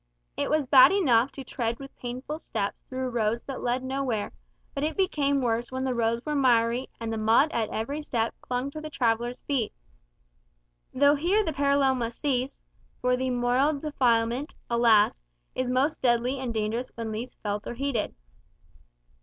It 0.35 0.49
was 0.49 0.65
bad 0.65 0.91
enough 0.91 1.31
to 1.33 1.43
tread 1.43 1.77
with 1.77 1.95
painful 1.95 2.39
steps 2.39 2.81
through 2.89 3.09
roads 3.11 3.43
that 3.43 3.61
led 3.61 3.83
nowhere; 3.83 4.31
but 4.73 4.83
it 4.83 4.97
became 4.97 5.43
worse 5.43 5.71
when 5.71 5.83
the 5.83 5.93
roads 5.93 6.25
were 6.25 6.33
miry, 6.33 6.89
and 6.99 7.13
the 7.13 7.19
mud 7.19 7.51
at 7.51 7.69
every 7.69 8.01
step 8.01 8.33
clung 8.41 8.71
to 8.71 8.81
the 8.81 8.89
traveller's 8.89 9.43
feet. 9.43 9.71
Though 10.91 11.13
here 11.13 11.43
the 11.45 11.53
parallel 11.53 11.93
must 11.93 12.21
cease; 12.21 12.63
for 12.99 13.15
the 13.15 13.29
moral 13.29 13.77
defilement, 13.79 14.55
alas! 14.71 15.21
is 15.53 15.69
most 15.69 16.01
deadly 16.01 16.39
and 16.39 16.51
dangerous 16.51 16.91
when 16.95 17.11
least 17.11 17.37
felt 17.43 17.67
or 17.67 17.75
heeded. 17.75 18.15